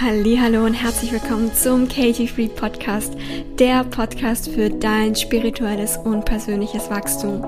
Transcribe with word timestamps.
Hallo 0.00 0.64
und 0.64 0.72
herzlich 0.72 1.12
willkommen 1.12 1.54
zum 1.54 1.86
Katie 1.86 2.26
Free 2.26 2.48
Podcast, 2.48 3.12
der 3.58 3.84
Podcast 3.84 4.48
für 4.48 4.70
dein 4.70 5.14
spirituelles 5.14 5.98
und 5.98 6.24
persönliches 6.24 6.88
Wachstum. 6.88 7.44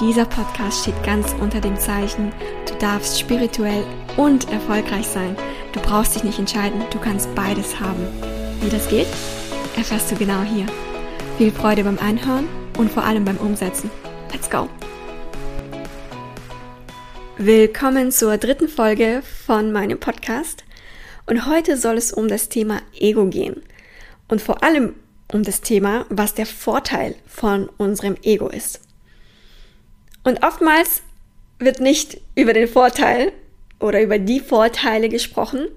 Dieser 0.00 0.26
Podcast 0.26 0.82
steht 0.82 1.02
ganz 1.02 1.34
unter 1.40 1.60
dem 1.60 1.76
Zeichen, 1.76 2.32
du 2.68 2.74
darfst 2.78 3.18
spirituell 3.18 3.84
und 4.16 4.50
erfolgreich 4.50 5.06
sein. 5.08 5.36
Du 5.72 5.80
brauchst 5.80 6.14
dich 6.14 6.22
nicht 6.22 6.38
entscheiden, 6.38 6.80
du 6.92 6.98
kannst 7.00 7.34
beides 7.34 7.78
haben. 7.80 8.06
Wie 8.62 8.70
das 8.70 8.88
geht, 8.88 9.08
erfährst 9.76 10.10
du 10.12 10.14
genau 10.14 10.42
hier. 10.42 10.66
Viel 11.36 11.50
Freude 11.50 11.82
beim 11.82 11.98
Einhören 11.98 12.46
und 12.78 12.92
vor 12.92 13.02
allem 13.02 13.24
beim 13.24 13.38
Umsetzen. 13.38 13.90
Let's 14.32 14.48
go! 14.48 14.68
Willkommen 17.38 18.12
zur 18.12 18.38
dritten 18.38 18.68
Folge 18.68 19.22
von 19.44 19.72
meinem 19.72 19.98
Podcast. 19.98 20.65
Und 21.26 21.46
heute 21.46 21.76
soll 21.76 21.96
es 21.96 22.12
um 22.12 22.28
das 22.28 22.48
Thema 22.48 22.80
Ego 22.98 23.26
gehen. 23.26 23.62
Und 24.28 24.40
vor 24.40 24.62
allem 24.62 24.94
um 25.32 25.42
das 25.42 25.60
Thema, 25.60 26.06
was 26.08 26.34
der 26.34 26.46
Vorteil 26.46 27.16
von 27.26 27.68
unserem 27.76 28.16
Ego 28.22 28.48
ist. 28.48 28.80
Und 30.22 30.44
oftmals 30.44 31.02
wird 31.58 31.80
nicht 31.80 32.20
über 32.34 32.52
den 32.52 32.68
Vorteil 32.68 33.32
oder 33.80 34.02
über 34.02 34.18
die 34.18 34.40
Vorteile 34.40 35.08
gesprochen, 35.08 35.68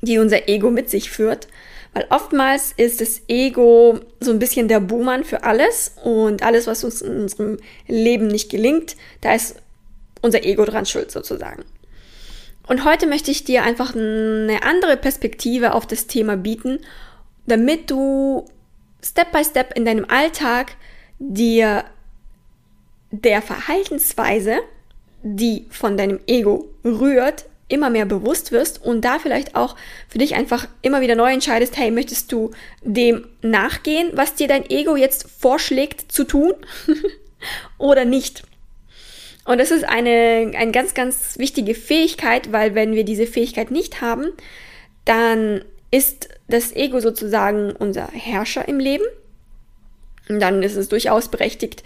die 0.00 0.18
unser 0.18 0.48
Ego 0.48 0.70
mit 0.70 0.90
sich 0.90 1.10
führt, 1.10 1.48
weil 1.92 2.06
oftmals 2.10 2.72
ist 2.76 3.00
das 3.00 3.22
Ego 3.28 4.00
so 4.20 4.30
ein 4.30 4.38
bisschen 4.38 4.68
der 4.68 4.80
Buhmann 4.80 5.24
für 5.24 5.42
alles 5.42 5.92
und 6.04 6.42
alles, 6.42 6.66
was 6.66 6.84
uns 6.84 7.02
in 7.02 7.22
unserem 7.22 7.58
Leben 7.86 8.28
nicht 8.28 8.50
gelingt, 8.50 8.96
da 9.20 9.34
ist 9.34 9.56
unser 10.22 10.44
Ego 10.44 10.64
dran 10.64 10.86
schuld 10.86 11.10
sozusagen. 11.10 11.64
Und 12.68 12.84
heute 12.84 13.06
möchte 13.06 13.30
ich 13.30 13.44
dir 13.44 13.62
einfach 13.62 13.94
eine 13.94 14.62
andere 14.62 14.96
Perspektive 14.96 15.72
auf 15.72 15.86
das 15.86 16.06
Thema 16.06 16.36
bieten, 16.36 16.80
damit 17.46 17.90
du 17.90 18.44
Step 19.02 19.32
by 19.32 19.42
Step 19.42 19.74
in 19.74 19.86
deinem 19.86 20.04
Alltag 20.08 20.76
dir 21.18 21.84
der 23.10 23.40
Verhaltensweise, 23.40 24.58
die 25.22 25.66
von 25.70 25.96
deinem 25.96 26.20
Ego 26.26 26.68
rührt, 26.84 27.46
immer 27.68 27.90
mehr 27.90 28.06
bewusst 28.06 28.52
wirst 28.52 28.84
und 28.84 29.02
da 29.02 29.18
vielleicht 29.18 29.54
auch 29.54 29.76
für 30.08 30.18
dich 30.18 30.34
einfach 30.34 30.68
immer 30.82 31.00
wieder 31.00 31.14
neu 31.14 31.32
entscheidest, 31.32 31.76
hey, 31.76 31.90
möchtest 31.90 32.32
du 32.32 32.50
dem 32.82 33.26
nachgehen, 33.42 34.10
was 34.14 34.34
dir 34.34 34.48
dein 34.48 34.68
Ego 34.68 34.96
jetzt 34.96 35.28
vorschlägt 35.30 36.10
zu 36.12 36.24
tun 36.24 36.54
oder 37.78 38.04
nicht? 38.04 38.42
Und 39.48 39.56
das 39.56 39.70
ist 39.70 39.88
eine, 39.88 40.52
eine 40.54 40.72
ganz, 40.72 40.92
ganz 40.92 41.38
wichtige 41.38 41.74
Fähigkeit, 41.74 42.52
weil 42.52 42.74
wenn 42.74 42.92
wir 42.92 43.02
diese 43.02 43.26
Fähigkeit 43.26 43.70
nicht 43.70 44.02
haben, 44.02 44.26
dann 45.06 45.64
ist 45.90 46.28
das 46.48 46.76
Ego 46.76 47.00
sozusagen 47.00 47.72
unser 47.72 48.08
Herrscher 48.08 48.68
im 48.68 48.78
Leben. 48.78 49.06
Und 50.28 50.40
dann 50.40 50.62
ist 50.62 50.76
es 50.76 50.90
durchaus 50.90 51.28
berechtigt, 51.28 51.82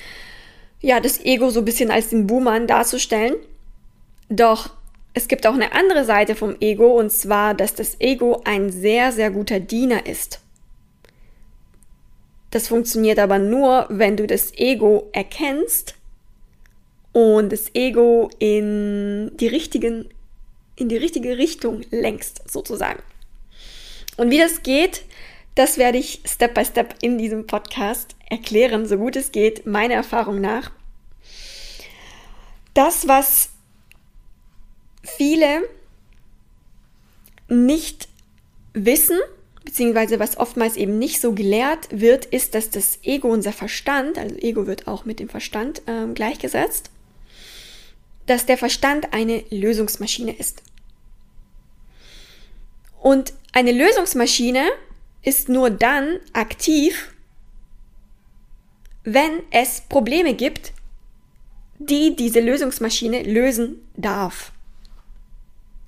ja, 0.80 0.98
das 0.98 1.24
Ego 1.24 1.50
so 1.50 1.60
ein 1.60 1.64
bisschen 1.64 1.92
als 1.92 2.08
den 2.08 2.26
Buhmann 2.26 2.66
darzustellen. 2.66 3.36
Doch 4.28 4.70
es 5.14 5.28
gibt 5.28 5.46
auch 5.46 5.54
eine 5.54 5.70
andere 5.70 6.04
Seite 6.04 6.34
vom 6.34 6.56
Ego, 6.58 6.98
und 6.98 7.12
zwar, 7.12 7.54
dass 7.54 7.76
das 7.76 8.00
Ego 8.00 8.42
ein 8.44 8.72
sehr, 8.72 9.12
sehr 9.12 9.30
guter 9.30 9.60
Diener 9.60 10.06
ist. 10.06 10.40
Das 12.50 12.66
funktioniert 12.66 13.20
aber 13.20 13.38
nur, 13.38 13.86
wenn 13.88 14.16
du 14.16 14.26
das 14.26 14.52
Ego 14.56 15.08
erkennst 15.12 15.94
und 17.12 17.52
das 17.52 17.74
Ego 17.74 18.30
in 18.38 19.36
die 19.36 19.48
richtigen, 19.48 20.08
in 20.76 20.88
die 20.88 20.96
richtige 20.96 21.38
Richtung 21.38 21.82
lenkst, 21.90 22.50
sozusagen. 22.50 23.02
Und 24.16 24.30
wie 24.30 24.38
das 24.38 24.62
geht, 24.62 25.04
das 25.54 25.76
werde 25.78 25.98
ich 25.98 26.22
Step 26.26 26.54
by 26.54 26.64
Step 26.64 26.94
in 27.02 27.18
diesem 27.18 27.46
Podcast 27.46 28.16
erklären, 28.30 28.86
so 28.86 28.96
gut 28.96 29.16
es 29.16 29.32
geht, 29.32 29.66
meiner 29.66 29.94
Erfahrung 29.94 30.40
nach. 30.40 30.70
Das, 32.74 33.06
was 33.06 33.50
viele 35.02 35.62
nicht 37.48 38.08
wissen, 38.72 39.18
beziehungsweise 39.64 40.18
was 40.18 40.38
oftmals 40.38 40.76
eben 40.76 40.98
nicht 40.98 41.20
so 41.20 41.32
gelehrt 41.32 41.88
wird, 41.90 42.24
ist, 42.24 42.54
dass 42.54 42.70
das 42.70 42.98
Ego, 43.02 43.28
unser 43.28 43.52
Verstand, 43.52 44.16
also 44.16 44.34
Ego 44.36 44.66
wird 44.66 44.88
auch 44.88 45.04
mit 45.04 45.20
dem 45.20 45.28
Verstand 45.28 45.82
äh, 45.86 46.06
gleichgesetzt, 46.14 46.90
dass 48.26 48.46
der 48.46 48.58
Verstand 48.58 49.12
eine 49.12 49.44
Lösungsmaschine 49.50 50.36
ist. 50.36 50.62
Und 53.00 53.32
eine 53.52 53.72
Lösungsmaschine 53.72 54.64
ist 55.22 55.48
nur 55.48 55.70
dann 55.70 56.20
aktiv, 56.32 57.12
wenn 59.04 59.42
es 59.50 59.82
Probleme 59.82 60.34
gibt, 60.34 60.72
die 61.78 62.14
diese 62.14 62.40
Lösungsmaschine 62.40 63.22
lösen 63.24 63.88
darf. 63.96 64.52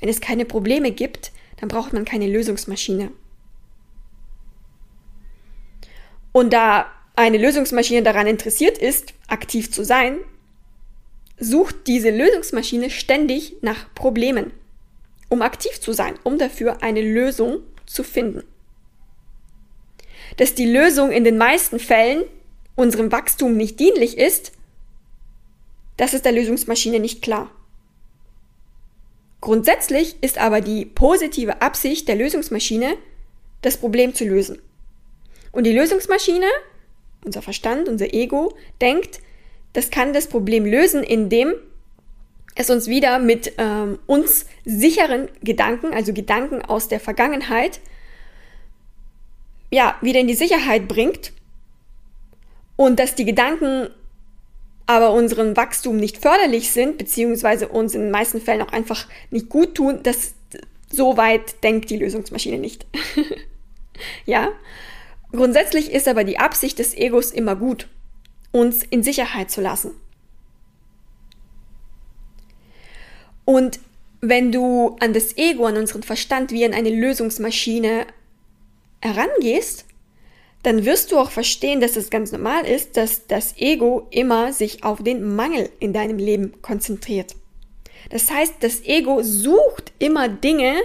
Wenn 0.00 0.08
es 0.08 0.20
keine 0.20 0.44
Probleme 0.44 0.90
gibt, 0.90 1.32
dann 1.56 1.68
braucht 1.68 1.92
man 1.92 2.04
keine 2.04 2.26
Lösungsmaschine. 2.26 3.12
Und 6.32 6.52
da 6.52 6.90
eine 7.14 7.38
Lösungsmaschine 7.38 8.02
daran 8.02 8.26
interessiert 8.26 8.76
ist, 8.76 9.14
aktiv 9.28 9.70
zu 9.70 9.84
sein, 9.84 10.18
sucht 11.38 11.86
diese 11.86 12.10
Lösungsmaschine 12.10 12.90
ständig 12.90 13.56
nach 13.60 13.92
Problemen, 13.94 14.52
um 15.28 15.42
aktiv 15.42 15.80
zu 15.80 15.92
sein, 15.92 16.14
um 16.22 16.38
dafür 16.38 16.82
eine 16.82 17.02
Lösung 17.02 17.60
zu 17.86 18.02
finden. 18.04 18.44
Dass 20.36 20.54
die 20.54 20.70
Lösung 20.70 21.10
in 21.10 21.24
den 21.24 21.38
meisten 21.38 21.78
Fällen 21.78 22.24
unserem 22.76 23.12
Wachstum 23.12 23.56
nicht 23.56 23.78
dienlich 23.78 24.18
ist, 24.18 24.52
das 25.96 26.14
ist 26.14 26.24
der 26.24 26.32
Lösungsmaschine 26.32 26.98
nicht 26.98 27.22
klar. 27.22 27.50
Grundsätzlich 29.40 30.16
ist 30.22 30.38
aber 30.38 30.60
die 30.60 30.86
positive 30.86 31.60
Absicht 31.60 32.08
der 32.08 32.16
Lösungsmaschine, 32.16 32.96
das 33.62 33.76
Problem 33.76 34.14
zu 34.14 34.24
lösen. 34.24 34.60
Und 35.52 35.64
die 35.64 35.72
Lösungsmaschine, 35.72 36.46
unser 37.24 37.42
Verstand, 37.42 37.88
unser 37.88 38.12
Ego, 38.12 38.56
denkt, 38.80 39.20
das 39.74 39.90
kann 39.90 40.14
das 40.14 40.28
Problem 40.28 40.64
lösen, 40.64 41.02
indem 41.02 41.52
es 42.54 42.70
uns 42.70 42.86
wieder 42.86 43.18
mit 43.18 43.52
ähm, 43.58 43.98
uns 44.06 44.46
sicheren 44.64 45.28
Gedanken, 45.42 45.92
also 45.92 46.12
Gedanken 46.12 46.62
aus 46.62 46.88
der 46.88 47.00
Vergangenheit, 47.00 47.80
ja, 49.70 49.96
wieder 50.00 50.20
in 50.20 50.28
die 50.28 50.34
Sicherheit 50.34 50.86
bringt 50.86 51.32
und 52.76 52.98
dass 52.98 53.16
die 53.16 53.24
Gedanken 53.24 53.90
aber 54.86 55.12
unserem 55.12 55.56
Wachstum 55.56 55.96
nicht 55.96 56.18
förderlich 56.18 56.70
sind, 56.70 56.98
beziehungsweise 56.98 57.68
uns 57.68 57.94
in 57.94 58.02
den 58.02 58.10
meisten 58.10 58.40
Fällen 58.40 58.62
auch 58.62 58.72
einfach 58.72 59.08
nicht 59.30 59.48
gut 59.48 59.74
tun, 59.74 60.00
das 60.02 60.34
so 60.90 61.16
weit 61.16 61.64
denkt 61.64 61.90
die 61.90 61.96
Lösungsmaschine 61.96 62.58
nicht. 62.58 62.86
ja? 64.26 64.50
Grundsätzlich 65.32 65.90
ist 65.90 66.06
aber 66.06 66.22
die 66.22 66.38
Absicht 66.38 66.78
des 66.78 66.94
Egos 66.94 67.32
immer 67.32 67.56
gut 67.56 67.88
uns 68.54 68.84
in 68.84 69.02
Sicherheit 69.02 69.50
zu 69.50 69.60
lassen. 69.60 69.90
Und 73.44 73.80
wenn 74.20 74.52
du 74.52 74.96
an 75.00 75.12
das 75.12 75.36
Ego, 75.36 75.66
an 75.66 75.76
unseren 75.76 76.04
Verstand 76.04 76.52
wie 76.52 76.64
an 76.64 76.72
eine 76.72 76.90
Lösungsmaschine 76.90 78.06
herangehst, 79.02 79.86
dann 80.62 80.84
wirst 80.84 81.10
du 81.10 81.18
auch 81.18 81.32
verstehen, 81.32 81.80
dass 81.80 81.96
es 81.96 82.10
ganz 82.10 82.30
normal 82.30 82.64
ist, 82.64 82.96
dass 82.96 83.26
das 83.26 83.58
Ego 83.58 84.06
immer 84.10 84.52
sich 84.52 84.84
auf 84.84 85.02
den 85.02 85.34
Mangel 85.34 85.68
in 85.80 85.92
deinem 85.92 86.16
Leben 86.16 86.62
konzentriert. 86.62 87.34
Das 88.10 88.30
heißt, 88.30 88.54
das 88.60 88.84
Ego 88.84 89.22
sucht 89.24 89.92
immer 89.98 90.28
Dinge, 90.28 90.76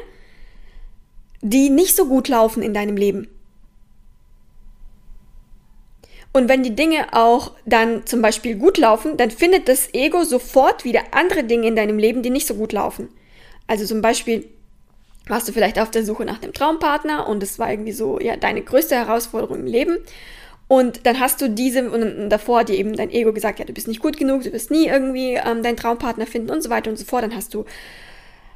die 1.41 1.69
nicht 1.69 1.95
so 1.95 2.07
gut 2.07 2.27
laufen 2.27 2.63
in 2.63 2.73
deinem 2.73 2.97
Leben. 2.97 3.27
Und 6.31 6.47
wenn 6.47 6.63
die 6.63 6.75
Dinge 6.75 7.13
auch 7.13 7.51
dann 7.65 8.05
zum 8.05 8.21
Beispiel 8.21 8.55
gut 8.55 8.77
laufen, 8.77 9.17
dann 9.17 9.31
findet 9.31 9.67
das 9.67 9.93
Ego 9.93 10.23
sofort 10.23 10.85
wieder 10.85 11.01
andere 11.11 11.43
Dinge 11.43 11.67
in 11.67 11.75
deinem 11.75 11.97
Leben, 11.97 12.21
die 12.21 12.29
nicht 12.29 12.47
so 12.47 12.53
gut 12.53 12.71
laufen. 12.71 13.09
Also 13.67 13.85
zum 13.85 14.01
Beispiel 14.01 14.47
warst 15.27 15.47
du 15.47 15.53
vielleicht 15.53 15.79
auf 15.79 15.91
der 15.91 16.03
Suche 16.03 16.25
nach 16.25 16.39
dem 16.39 16.53
Traumpartner 16.53 17.27
und 17.27 17.41
es 17.41 17.57
war 17.57 17.71
irgendwie 17.71 17.91
so, 17.91 18.19
ja, 18.19 18.35
deine 18.35 18.61
größte 18.61 18.95
Herausforderung 18.95 19.59
im 19.59 19.65
Leben. 19.65 19.97
Und 20.67 21.07
dann 21.07 21.19
hast 21.19 21.41
du 21.41 21.49
diese 21.49 21.89
und 21.89 22.29
davor 22.29 22.63
dir 22.63 22.75
eben 22.75 22.95
dein 22.95 23.09
Ego 23.09 23.33
gesagt, 23.33 23.57
ja, 23.57 23.65
du 23.65 23.73
bist 23.73 23.87
nicht 23.87 24.01
gut 24.01 24.17
genug, 24.17 24.43
du 24.43 24.53
wirst 24.53 24.69
nie 24.69 24.85
irgendwie 24.85 25.33
ähm, 25.33 25.63
deinen 25.63 25.77
Traumpartner 25.77 26.27
finden 26.27 26.51
und 26.51 26.61
so 26.61 26.69
weiter 26.69 26.91
und 26.91 26.97
so 26.97 27.05
fort. 27.05 27.23
Dann 27.23 27.35
hast 27.35 27.55
du, 27.55 27.65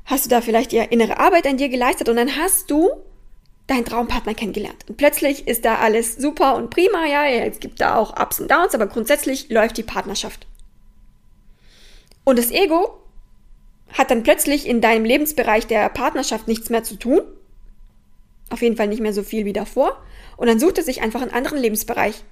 hast 0.05 0.25
du 0.25 0.29
da 0.29 0.41
vielleicht 0.41 0.71
die 0.73 0.77
innere 0.77 1.19
Arbeit 1.19 1.47
an 1.47 1.57
dir 1.57 1.69
geleistet 1.69 2.09
und 2.09 2.17
dann 2.17 2.35
hast 2.37 2.69
du 2.69 2.91
deinen 3.67 3.85
Traumpartner 3.85 4.33
kennengelernt. 4.33 4.85
Und 4.87 4.97
plötzlich 4.97 5.47
ist 5.47 5.65
da 5.65 5.75
alles 5.75 6.15
super 6.15 6.55
und 6.55 6.69
prima, 6.69 7.05
ja, 7.05 7.25
es 7.25 7.59
gibt 7.59 7.79
da 7.79 7.95
auch 7.95 8.19
Ups 8.19 8.39
und 8.39 8.51
Downs, 8.51 8.75
aber 8.75 8.87
grundsätzlich 8.87 9.49
läuft 9.49 9.77
die 9.77 9.83
Partnerschaft. 9.83 10.47
Und 12.25 12.39
das 12.39 12.51
Ego 12.51 12.99
hat 13.91 14.11
dann 14.11 14.23
plötzlich 14.23 14.67
in 14.67 14.81
deinem 14.81 15.05
Lebensbereich 15.05 15.67
der 15.67 15.87
Partnerschaft 15.89 16.47
nichts 16.47 16.69
mehr 16.69 16.83
zu 16.83 16.95
tun 16.95 17.21
Auf 18.49 18.61
jeden 18.61 18.75
Fall 18.75 18.87
nicht 18.87 19.01
mehr 19.01 19.13
so 19.13 19.23
viel 19.23 19.45
wie 19.45 19.53
davor. 19.53 19.97
Und 20.37 20.47
dann 20.47 20.59
sucht 20.59 20.77
es 20.77 20.85
sich 20.85 21.01
einfach 21.01 21.21
einen 21.21 21.31
anderen 21.31 21.59
Lebensbereich, 21.59 22.23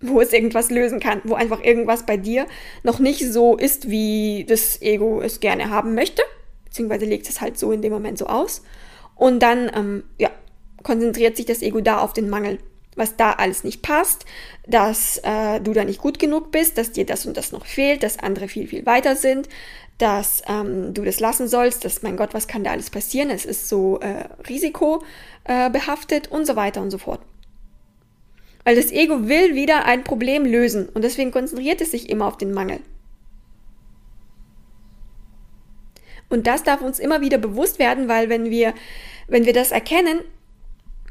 wo 0.00 0.20
es 0.20 0.32
irgendwas 0.32 0.70
lösen 0.70 1.00
kann, 1.00 1.20
wo 1.24 1.34
einfach 1.34 1.62
irgendwas 1.62 2.06
bei 2.06 2.16
dir 2.16 2.46
noch 2.82 2.98
nicht 2.98 3.20
so 3.20 3.56
ist, 3.56 3.90
wie 3.90 4.44
das 4.48 4.80
Ego 4.80 5.20
es 5.20 5.40
gerne 5.40 5.70
haben 5.70 5.94
möchte, 5.94 6.22
beziehungsweise 6.64 7.04
legt 7.04 7.28
es 7.28 7.40
halt 7.40 7.58
so 7.58 7.72
in 7.72 7.82
dem 7.82 7.92
Moment 7.92 8.18
so 8.18 8.26
aus. 8.26 8.62
Und 9.14 9.40
dann, 9.40 9.70
ähm, 9.74 10.04
ja, 10.18 10.30
konzentriert 10.82 11.36
sich 11.36 11.46
das 11.46 11.62
Ego 11.62 11.80
da 11.80 11.98
auf 11.98 12.12
den 12.12 12.30
Mangel, 12.30 12.58
was 12.96 13.16
da 13.16 13.32
alles 13.32 13.64
nicht 13.64 13.82
passt, 13.82 14.24
dass 14.66 15.18
äh, 15.18 15.60
du 15.60 15.72
da 15.72 15.84
nicht 15.84 16.00
gut 16.00 16.18
genug 16.18 16.50
bist, 16.50 16.78
dass 16.78 16.92
dir 16.92 17.06
das 17.06 17.26
und 17.26 17.36
das 17.36 17.52
noch 17.52 17.66
fehlt, 17.66 18.02
dass 18.02 18.18
andere 18.18 18.48
viel, 18.48 18.66
viel 18.66 18.86
weiter 18.86 19.16
sind, 19.16 19.48
dass 19.98 20.42
ähm, 20.48 20.94
du 20.94 21.04
das 21.04 21.20
lassen 21.20 21.48
sollst, 21.48 21.84
dass, 21.84 22.02
mein 22.02 22.16
Gott, 22.16 22.34
was 22.34 22.48
kann 22.48 22.64
da 22.64 22.70
alles 22.70 22.90
passieren? 22.90 23.30
Es 23.30 23.44
ist 23.44 23.68
so 23.68 23.98
äh, 24.00 24.24
risikobehaftet 24.48 26.26
äh, 26.26 26.30
und 26.30 26.46
so 26.46 26.56
weiter 26.56 26.80
und 26.80 26.90
so 26.90 26.98
fort. 26.98 27.20
Weil 28.64 28.76
das 28.76 28.92
Ego 28.92 29.28
will 29.28 29.54
wieder 29.54 29.86
ein 29.86 30.04
Problem 30.04 30.44
lösen 30.44 30.88
und 30.88 31.02
deswegen 31.02 31.30
konzentriert 31.30 31.80
es 31.80 31.90
sich 31.90 32.10
immer 32.10 32.26
auf 32.26 32.36
den 32.36 32.52
Mangel. 32.52 32.80
Und 36.28 36.46
das 36.46 36.62
darf 36.62 36.82
uns 36.82 36.98
immer 36.98 37.20
wieder 37.20 37.38
bewusst 37.38 37.78
werden, 37.78 38.08
weil 38.08 38.28
wenn 38.28 38.50
wir, 38.50 38.74
wenn 39.26 39.46
wir 39.46 39.52
das 39.52 39.72
erkennen, 39.72 40.20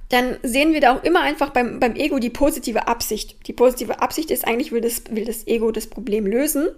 dann 0.10 0.38
sehen 0.42 0.74
wir 0.74 0.82
da 0.82 0.96
auch 0.96 1.04
immer 1.04 1.22
einfach 1.22 1.50
beim, 1.50 1.80
beim 1.80 1.96
Ego 1.96 2.20
die 2.20 2.30
positive 2.30 2.88
Absicht. 2.88 3.48
Die 3.48 3.54
positive 3.54 4.02
Absicht 4.02 4.32
ist 4.32 4.48
eigentlich, 4.48 4.72
will 4.72 4.82
das, 4.82 5.04
will 5.10 5.26
das 5.26 5.48
Ego 5.48 5.72
das 5.72 5.88
Problem 5.88 6.26
lösen. 6.26 6.70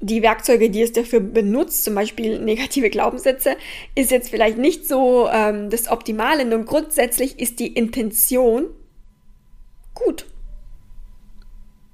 Die 0.00 0.22
Werkzeuge, 0.22 0.68
die 0.68 0.82
es 0.82 0.92
dafür 0.92 1.20
benutzt, 1.20 1.84
zum 1.84 1.94
Beispiel 1.94 2.38
negative 2.44 2.90
Glaubenssätze, 2.90 3.56
ist 3.94 4.10
jetzt 4.10 4.30
vielleicht 4.30 4.58
nicht 4.58 4.88
so 4.88 5.28
ähm, 5.30 5.70
das 5.70 5.88
Optimale. 5.88 6.44
Nun 6.44 6.64
grundsätzlich 6.64 7.38
ist 7.38 7.60
die 7.60 7.68
Intention 7.68 8.66
gut. 9.94 10.26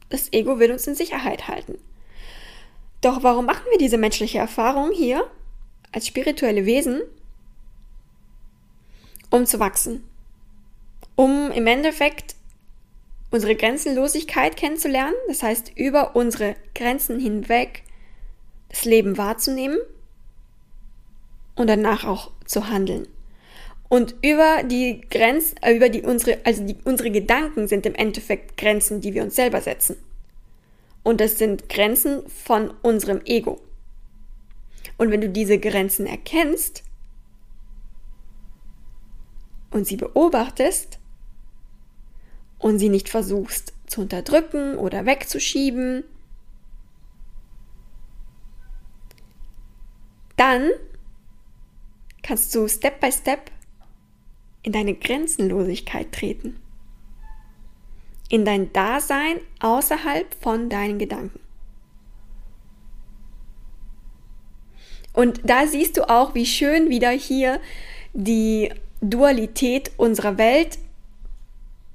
Das 0.08 0.32
Ego 0.32 0.58
will 0.58 0.72
uns 0.72 0.86
in 0.86 0.94
Sicherheit 0.94 1.48
halten. 1.48 1.76
Doch 3.02 3.22
warum 3.22 3.44
machen 3.44 3.66
wir 3.70 3.78
diese 3.78 3.98
menschliche 3.98 4.38
Erfahrung 4.38 4.92
hier 4.92 5.30
als 5.92 6.06
spirituelle 6.06 6.64
Wesen? 6.64 7.02
Um 9.30 9.44
zu 9.44 9.60
wachsen. 9.60 10.04
Um 11.18 11.50
im 11.50 11.66
Endeffekt 11.66 12.36
unsere 13.32 13.56
Grenzenlosigkeit 13.56 14.56
kennenzulernen, 14.56 15.16
das 15.26 15.42
heißt 15.42 15.72
über 15.74 16.14
unsere 16.14 16.54
Grenzen 16.76 17.18
hinweg 17.18 17.82
das 18.68 18.84
Leben 18.84 19.18
wahrzunehmen 19.18 19.78
und 21.56 21.66
danach 21.66 22.04
auch 22.04 22.30
zu 22.44 22.68
handeln. 22.68 23.08
Und 23.88 24.14
über 24.22 24.62
die 24.62 25.00
Grenzen, 25.10 25.56
äh, 25.60 25.74
über 25.74 25.88
die 25.88 26.02
unsere, 26.02 26.38
also 26.44 26.64
die, 26.64 26.76
unsere 26.84 27.10
Gedanken 27.10 27.66
sind 27.66 27.84
im 27.84 27.96
Endeffekt 27.96 28.56
Grenzen, 28.56 29.00
die 29.00 29.12
wir 29.12 29.24
uns 29.24 29.34
selber 29.34 29.60
setzen. 29.60 29.96
Und 31.02 31.20
das 31.20 31.36
sind 31.36 31.68
Grenzen 31.68 32.28
von 32.28 32.72
unserem 32.82 33.22
Ego. 33.24 33.60
Und 34.98 35.10
wenn 35.10 35.20
du 35.20 35.28
diese 35.28 35.58
Grenzen 35.58 36.06
erkennst 36.06 36.84
und 39.72 39.84
sie 39.84 39.96
beobachtest 39.96 40.97
und 42.58 42.78
sie 42.78 42.88
nicht 42.88 43.08
versuchst 43.08 43.72
zu 43.86 44.02
unterdrücken 44.02 44.76
oder 44.76 45.06
wegzuschieben, 45.06 46.04
dann 50.36 50.70
kannst 52.22 52.54
du 52.54 52.68
Step 52.68 53.00
by 53.00 53.10
Step 53.10 53.50
in 54.62 54.72
deine 54.72 54.94
Grenzenlosigkeit 54.94 56.12
treten. 56.12 56.60
In 58.28 58.44
dein 58.44 58.72
Dasein 58.72 59.40
außerhalb 59.60 60.34
von 60.34 60.68
deinen 60.68 60.98
Gedanken. 60.98 61.40
Und 65.14 65.40
da 65.42 65.66
siehst 65.66 65.96
du 65.96 66.08
auch, 66.08 66.34
wie 66.34 66.46
schön 66.46 66.90
wieder 66.90 67.10
hier 67.10 67.60
die 68.12 68.70
Dualität 69.00 69.90
unserer 69.96 70.38
Welt 70.38 70.78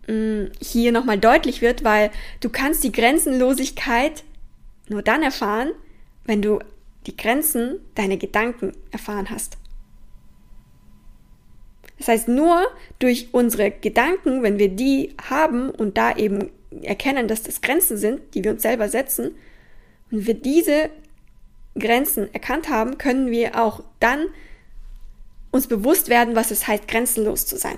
hier 0.06 0.92
nochmal 0.92 1.18
deutlich 1.18 1.62
wird, 1.62 1.84
weil 1.84 2.12
du 2.42 2.50
kannst 2.50 2.84
die 2.84 2.92
Grenzenlosigkeit 2.92 4.24
nur 4.90 5.02
dann 5.02 5.24
erfahren, 5.24 5.72
wenn 6.26 6.42
du 6.42 6.60
die 7.08 7.16
Grenzen 7.16 7.80
deiner 7.96 8.18
Gedanken 8.18 8.74
erfahren 8.92 9.30
hast. 9.30 9.58
Das 11.98 12.08
heißt, 12.10 12.28
nur 12.28 12.68
durch 13.00 13.30
unsere 13.32 13.72
Gedanken, 13.72 14.44
wenn 14.44 14.60
wir 14.60 14.70
die 14.70 15.16
haben 15.30 15.70
und 15.70 15.98
da 15.98 16.16
eben 16.18 16.50
erkennen, 16.82 17.30
dass 17.30 17.44
das 17.44 17.62
Grenzen 17.62 17.98
sind, 17.98 18.22
die 18.34 18.44
wir 18.44 18.52
uns 18.52 18.62
selber 18.62 18.90
setzen, 18.90 19.32
und 20.12 20.28
wir 20.28 20.34
diese 20.34 20.90
Grenzen 21.80 22.32
erkannt 22.34 22.70
haben, 22.70 22.98
können 22.98 23.32
wir 23.32 23.60
auch 23.60 23.84
dann 24.00 24.28
uns 25.52 25.68
bewusst 25.68 26.10
werden, 26.10 26.36
was 26.36 26.52
es 26.52 26.68
heißt, 26.68 26.88
grenzenlos 26.88 27.46
zu 27.46 27.58
sein. 27.58 27.78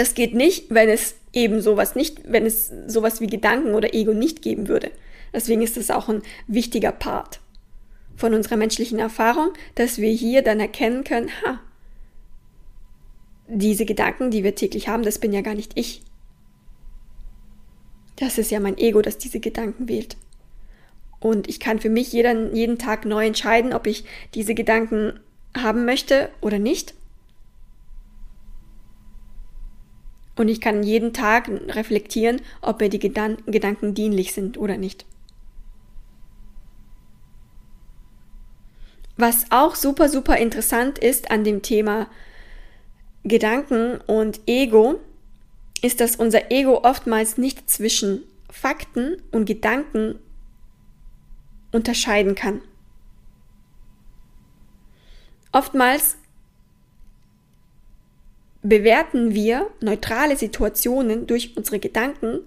Das 0.00 0.14
geht 0.14 0.32
nicht, 0.32 0.70
wenn 0.70 0.88
es 0.88 1.14
eben 1.34 1.60
sowas 1.60 1.94
nicht, 1.94 2.22
wenn 2.24 2.46
es 2.46 2.72
sowas 2.86 3.20
wie 3.20 3.26
Gedanken 3.26 3.74
oder 3.74 3.92
Ego 3.92 4.14
nicht 4.14 4.40
geben 4.40 4.66
würde. 4.66 4.90
Deswegen 5.34 5.60
ist 5.60 5.76
es 5.76 5.90
auch 5.90 6.08
ein 6.08 6.22
wichtiger 6.46 6.90
Part 6.90 7.40
von 8.16 8.32
unserer 8.32 8.56
menschlichen 8.56 8.98
Erfahrung, 8.98 9.52
dass 9.74 9.98
wir 9.98 10.10
hier 10.10 10.40
dann 10.40 10.58
erkennen 10.58 11.04
können, 11.04 11.28
ha, 11.42 11.60
diese 13.46 13.84
Gedanken, 13.84 14.30
die 14.30 14.42
wir 14.42 14.54
täglich 14.54 14.88
haben, 14.88 15.02
das 15.02 15.18
bin 15.18 15.34
ja 15.34 15.42
gar 15.42 15.54
nicht 15.54 15.72
ich. 15.74 16.00
Das 18.16 18.38
ist 18.38 18.50
ja 18.50 18.58
mein 18.58 18.78
Ego, 18.78 19.02
das 19.02 19.18
diese 19.18 19.38
Gedanken 19.38 19.86
wählt. 19.86 20.16
Und 21.18 21.46
ich 21.46 21.60
kann 21.60 21.78
für 21.78 21.90
mich 21.90 22.10
jeden, 22.14 22.56
jeden 22.56 22.78
Tag 22.78 23.04
neu 23.04 23.26
entscheiden, 23.26 23.74
ob 23.74 23.86
ich 23.86 24.04
diese 24.32 24.54
Gedanken 24.54 25.20
haben 25.54 25.84
möchte 25.84 26.30
oder 26.40 26.58
nicht. 26.58 26.94
Und 30.40 30.48
ich 30.48 30.62
kann 30.62 30.82
jeden 30.82 31.12
Tag 31.12 31.50
reflektieren, 31.50 32.40
ob 32.62 32.80
mir 32.80 32.88
die 32.88 32.98
Gedan 32.98 33.36
Gedanken 33.44 33.92
dienlich 33.92 34.32
sind 34.32 34.56
oder 34.56 34.78
nicht. 34.78 35.04
Was 39.18 39.44
auch 39.50 39.74
super, 39.74 40.08
super 40.08 40.38
interessant 40.38 40.98
ist 40.98 41.30
an 41.30 41.44
dem 41.44 41.60
Thema 41.60 42.08
Gedanken 43.22 44.00
und 44.06 44.40
Ego, 44.46 44.98
ist, 45.82 46.00
dass 46.00 46.16
unser 46.16 46.50
Ego 46.50 46.84
oftmals 46.84 47.36
nicht 47.36 47.68
zwischen 47.68 48.22
Fakten 48.48 49.20
und 49.32 49.44
Gedanken 49.44 50.18
unterscheiden 51.70 52.34
kann. 52.34 52.62
Oftmals 55.52 56.16
bewerten 58.62 59.34
wir 59.34 59.70
neutrale 59.80 60.36
Situationen 60.36 61.26
durch 61.26 61.56
unsere 61.56 61.78
Gedanken 61.78 62.40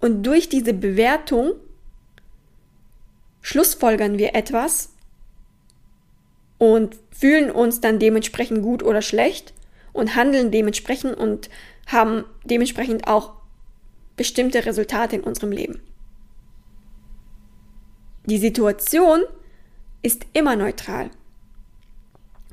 und 0.00 0.22
durch 0.24 0.48
diese 0.48 0.74
Bewertung 0.74 1.54
schlussfolgern 3.40 4.18
wir 4.18 4.34
etwas 4.34 4.92
und 6.58 6.96
fühlen 7.10 7.50
uns 7.50 7.80
dann 7.80 7.98
dementsprechend 7.98 8.62
gut 8.62 8.82
oder 8.82 9.02
schlecht 9.02 9.52
und 9.92 10.14
handeln 10.14 10.50
dementsprechend 10.50 11.16
und 11.16 11.50
haben 11.86 12.24
dementsprechend 12.44 13.08
auch 13.08 13.32
bestimmte 14.16 14.64
Resultate 14.64 15.16
in 15.16 15.22
unserem 15.22 15.52
Leben. 15.52 15.80
Die 18.26 18.38
Situation 18.38 19.22
ist 20.02 20.26
immer 20.32 20.54
neutral. 20.54 21.10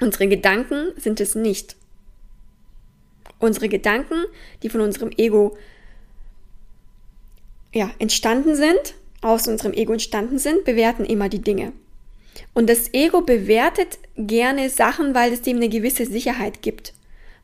Unsere 0.01 0.27
Gedanken 0.27 0.93
sind 0.98 1.19
es 1.19 1.36
nicht. 1.36 1.75
Unsere 3.39 3.69
Gedanken, 3.69 4.25
die 4.62 4.69
von 4.69 4.81
unserem 4.81 5.12
Ego 5.17 5.58
ja, 7.74 7.91
entstanden 8.00 8.55
sind, 8.55 8.96
aus 9.22 9.48
unserem 9.48 9.74
Ego 9.74 9.93
entstanden 9.93 10.39
sind, 10.39 10.65
bewerten 10.65 11.05
immer 11.05 11.29
die 11.29 11.41
Dinge. 11.41 11.74
Und 12.53 12.69
das 12.69 12.93
Ego 12.93 13.22
bewertet 13.22 14.00
gerne 14.15 14.69
Sachen, 14.69 15.13
weil 15.13 15.34
es 15.34 15.41
dem 15.41 15.58
eine 15.58 15.69
gewisse 15.69 16.05
Sicherheit 16.05 16.62
gibt. 16.62 16.93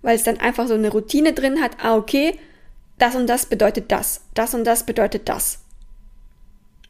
Weil 0.01 0.15
es 0.15 0.23
dann 0.23 0.39
einfach 0.39 0.67
so 0.67 0.73
eine 0.73 0.91
Routine 0.91 1.33
drin 1.33 1.61
hat, 1.61 1.77
ah, 1.83 1.95
okay, 1.95 2.37
das 2.97 3.15
und 3.15 3.27
das 3.27 3.47
bedeutet 3.47 3.91
das, 3.91 4.21
das 4.33 4.53
und 4.53 4.63
das 4.63 4.85
bedeutet 4.85 5.27
das. 5.27 5.59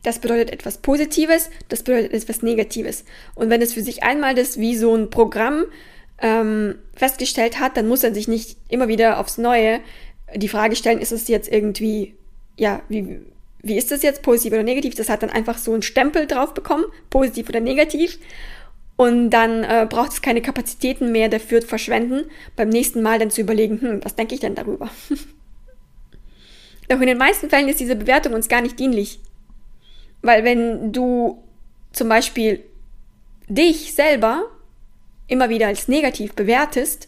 Das 0.03 0.19
bedeutet 0.19 0.51
etwas 0.51 0.77
Positives, 0.77 1.49
das 1.69 1.81
bedeutet 1.81 2.13
etwas 2.13 2.43
Negatives. 2.43 3.05
Und 3.33 3.49
wenn 3.49 3.61
es 3.61 3.73
für 3.73 3.81
sich 3.81 4.03
einmal 4.03 4.35
das 4.35 4.59
wie 4.59 4.77
so 4.77 4.95
ein 4.95 5.09
Programm 5.09 5.65
ähm, 6.19 6.75
festgestellt 6.95 7.59
hat, 7.59 7.77
dann 7.77 7.87
muss 7.87 8.03
er 8.03 8.13
sich 8.13 8.27
nicht 8.27 8.57
immer 8.69 8.87
wieder 8.87 9.19
aufs 9.19 9.37
Neue 9.37 9.81
die 10.33 10.47
Frage 10.47 10.75
stellen, 10.75 10.99
ist 10.99 11.11
es 11.11 11.27
jetzt 11.27 11.51
irgendwie, 11.51 12.15
ja, 12.57 12.81
wie, 12.89 13.19
wie 13.61 13.77
ist 13.77 13.91
das 13.91 14.03
jetzt, 14.03 14.21
positiv 14.21 14.53
oder 14.53 14.63
negativ? 14.63 14.95
Das 14.95 15.09
hat 15.09 15.23
dann 15.23 15.29
einfach 15.29 15.57
so 15.57 15.73
einen 15.73 15.81
Stempel 15.81 16.27
drauf 16.27 16.53
bekommen, 16.53 16.85
positiv 17.09 17.49
oder 17.49 17.59
negativ. 17.59 18.19
Und 18.97 19.29
dann 19.29 19.63
äh, 19.63 19.85
braucht 19.89 20.13
es 20.13 20.21
keine 20.21 20.41
Kapazitäten 20.41 21.11
mehr 21.11 21.27
dafür 21.27 21.61
verschwenden, 21.61 22.25
beim 22.55 22.69
nächsten 22.69 23.01
Mal 23.01 23.19
dann 23.19 23.29
zu 23.29 23.41
überlegen, 23.41 23.81
hm, 23.81 24.05
was 24.05 24.15
denke 24.15 24.33
ich 24.35 24.39
denn 24.39 24.55
darüber? 24.55 24.89
Doch 26.87 27.01
in 27.01 27.07
den 27.07 27.17
meisten 27.17 27.49
Fällen 27.49 27.67
ist 27.67 27.79
diese 27.79 27.95
Bewertung 27.95 28.33
uns 28.33 28.47
gar 28.47 28.61
nicht 28.61 28.79
dienlich. 28.79 29.19
Weil 30.21 30.43
wenn 30.43 30.93
du 30.93 31.43
zum 31.91 32.07
Beispiel 32.07 32.63
dich 33.47 33.93
selber 33.93 34.43
immer 35.27 35.49
wieder 35.49 35.67
als 35.67 35.87
negativ 35.87 36.33
bewertest, 36.33 37.07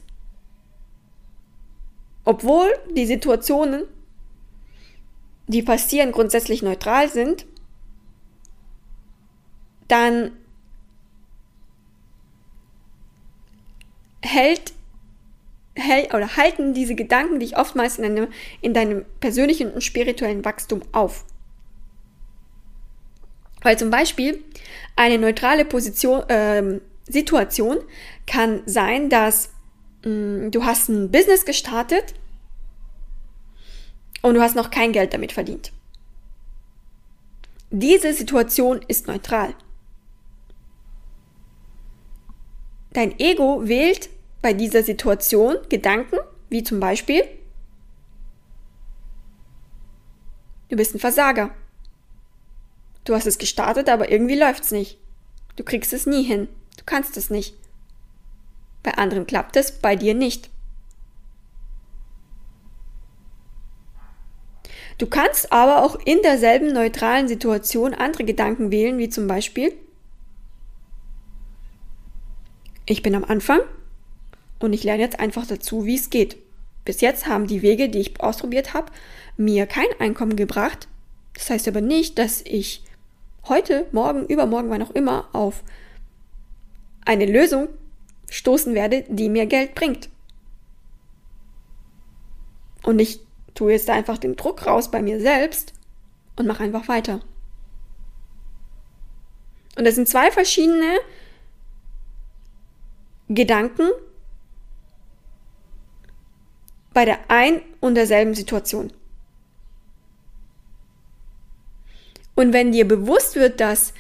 obwohl 2.24 2.68
die 2.94 3.06
Situationen, 3.06 3.84
die 5.48 5.64
passieren, 5.64 6.12
grundsätzlich 6.12 6.62
neutral 6.62 7.10
sind, 7.10 7.46
dann 9.88 10.32
hält, 14.22 14.74
hält 15.76 16.14
oder 16.14 16.36
halten 16.36 16.74
diese 16.74 16.96
Gedanken 16.96 17.40
dich 17.40 17.58
oftmals 17.58 17.98
in, 17.98 18.06
einem, 18.06 18.28
in 18.62 18.74
deinem 18.74 19.06
persönlichen 19.20 19.72
und 19.72 19.84
spirituellen 19.84 20.44
Wachstum 20.44 20.82
auf. 20.92 21.24
Weil 23.62 23.78
zum 23.78 23.90
Beispiel 23.90 24.44
eine 24.96 25.18
neutrale 25.18 25.66
Position, 25.66 26.28
äh, 26.30 26.80
Situation 27.08 27.80
kann 28.26 28.62
sein, 28.66 29.10
dass 29.10 29.50
mh, 30.04 30.12
mm, 30.12 30.52
du 30.52 30.66
hast 30.66 30.90
ein 30.90 31.12
Business 31.12 31.46
gestartet 31.46 32.14
und 34.22 34.36
du 34.36 34.42
hast 34.42 34.56
noch 34.56 34.70
kein 34.70 34.92
Geld 34.92 35.14
damit 35.14 35.32
verdient. 35.32 35.72
Diese 37.70 38.14
Situation 38.14 38.82
ist 38.88 39.08
neutral. 39.08 39.54
Dein 42.94 43.20
Ego 43.20 43.68
wählt 43.68 44.10
bei 44.42 44.54
dieser 44.54 44.84
Situation 44.84 45.58
Gedanken, 45.70 46.18
wie 46.50 46.64
zum 46.64 46.80
Beispiel, 46.80 47.24
du 50.70 50.78
bist 50.78 50.96
ein 50.96 51.00
Versager. 51.00 51.52
Du 53.04 53.14
hast 53.14 53.28
es 53.28 53.38
gestartet, 53.38 53.90
aber 53.90 54.12
irgendwie 54.12 54.38
läuft's 54.38 54.72
nicht. 54.72 54.98
Du 55.56 55.64
kriegst 55.64 55.94
es 55.94 56.06
nie 56.06 56.24
hin. 56.24 56.48
Du 56.78 56.84
kannst 56.86 57.18
es 57.18 57.30
nicht. 57.30 57.56
Bei 58.84 58.94
anderen 58.94 59.28
klappt 59.28 59.58
es, 59.58 59.72
bei 59.74 59.96
dir 59.96 60.14
nicht. 60.14 60.50
Du 64.98 65.06
kannst 65.06 65.52
aber 65.52 65.84
auch 65.84 66.00
in 66.06 66.22
derselben 66.24 66.74
neutralen 66.74 67.28
Situation 67.28 67.94
andere 67.94 68.24
Gedanken 68.24 68.72
wählen, 68.72 68.98
wie 68.98 69.10
zum 69.10 69.28
Beispiel, 69.28 69.74
ich 72.86 73.04
bin 73.04 73.14
am 73.14 73.26
Anfang 73.26 73.60
und 74.60 74.74
ich 74.74 74.84
lerne 74.84 75.04
jetzt 75.04 75.20
einfach 75.20 75.46
dazu, 75.46 75.86
wie 75.86 75.96
es 75.96 76.10
geht. 76.10 76.38
Bis 76.84 77.02
jetzt 77.02 77.28
haben 77.28 77.48
die 77.48 77.62
Wege, 77.62 77.90
die 77.90 78.00
ich 78.00 78.22
ausprobiert 78.22 78.74
habe, 78.74 78.92
mir 79.36 79.68
kein 79.68 79.88
Einkommen 80.00 80.36
gebracht. 80.36 80.88
Das 81.34 81.50
heißt 81.50 81.68
aber 81.68 81.82
nicht, 81.82 82.18
dass 82.18 82.42
ich 82.42 82.84
heute, 83.48 83.86
morgen, 83.92 84.26
übermorgen, 84.26 84.70
wann 84.70 84.82
auch 84.82 84.92
immer 84.92 85.28
auf 85.34 85.64
eine 87.08 87.26
Lösung 87.26 87.70
stoßen 88.30 88.76
werde, 88.76 89.06
die 89.08 89.30
mir 89.30 89.46
Geld 89.46 89.74
bringt. 89.76 90.10
Und 92.84 93.00
ich 93.00 93.22
tue 93.56 93.72
jetzt 93.72 93.90
einfach 93.90 94.18
den 94.18 94.36
Druck 94.36 94.66
raus 94.66 94.92
bei 94.92 95.02
mir 95.02 95.20
selbst 95.20 95.74
und 96.36 96.48
mache 96.48 96.64
einfach 96.64 96.88
weiter. 96.88 97.22
Und 99.78 99.86
das 99.86 99.96
sind 99.96 100.10
zwei 100.10 100.32
verschiedene 100.32 100.98
Gedanken 103.30 103.90
bei 106.94 107.06
der 107.06 107.20
ein 107.30 107.62
und 107.80 107.96
derselben 107.96 108.34
Situation. 108.34 108.92
Und 112.36 112.54
wenn 112.54 112.72
dir 112.72 112.88
bewusst 112.88 113.36
wird, 113.36 113.60
dass 113.60 113.94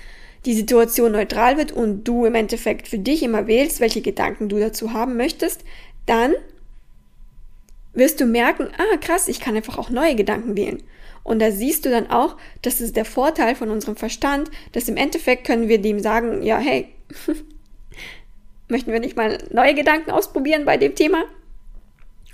die 0.47 0.53
Situation 0.53 1.11
neutral 1.11 1.57
wird 1.57 1.73
und 1.73 2.05
du 2.05 2.23
im 2.23 2.33
Endeffekt 2.33 2.87
für 2.87 2.97
dich 2.97 3.21
immer 3.21 3.47
wählst, 3.47 3.81
welche 3.81 4.01
Gedanken 4.01 4.47
du 4.47 4.57
dazu 4.57 4.93
haben 4.93 5.17
möchtest, 5.17 5.65
dann 6.05 6.33
wirst 7.93 8.21
du 8.21 8.25
merken, 8.25 8.69
ah 8.77 8.97
krass, 8.97 9.27
ich 9.27 9.41
kann 9.41 9.57
einfach 9.57 9.77
auch 9.77 9.89
neue 9.89 10.15
Gedanken 10.15 10.55
wählen. 10.55 10.81
Und 11.23 11.39
da 11.39 11.51
siehst 11.51 11.83
du 11.83 11.89
dann 11.89 12.09
auch, 12.09 12.37
das 12.61 12.79
ist 12.79 12.95
der 12.95 13.03
Vorteil 13.03 13.55
von 13.55 13.69
unserem 13.69 13.97
Verstand, 13.97 14.49
dass 14.71 14.87
im 14.87 14.95
Endeffekt 14.95 15.45
können 15.45 15.67
wir 15.67 15.81
dem 15.81 15.99
sagen, 15.99 16.41
ja, 16.43 16.59
hey, 16.59 16.87
möchten 18.69 18.93
wir 18.93 19.01
nicht 19.01 19.17
mal 19.17 19.37
neue 19.51 19.73
Gedanken 19.73 20.11
ausprobieren 20.11 20.63
bei 20.63 20.77
dem 20.77 20.95
Thema? 20.95 21.25